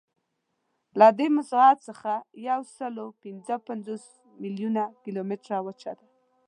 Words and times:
له 0.99 1.07
دې 1.17 1.27
مساحت 1.37 1.77
څخه 1.89 2.11
یوسلاوپینځهپنځوس 2.47 4.03
میلیونه 4.41 4.83
کیلومتره 5.03 5.57
وچه 5.67 5.91
ده. 5.97 6.05